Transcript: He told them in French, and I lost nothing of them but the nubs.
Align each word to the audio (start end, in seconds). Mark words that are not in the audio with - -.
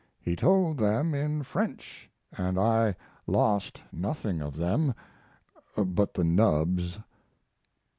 He 0.19 0.35
told 0.35 0.79
them 0.79 1.13
in 1.13 1.43
French, 1.43 2.09
and 2.35 2.57
I 2.59 2.95
lost 3.27 3.83
nothing 3.91 4.41
of 4.41 4.57
them 4.57 4.95
but 5.77 6.15
the 6.15 6.23
nubs. 6.23 6.97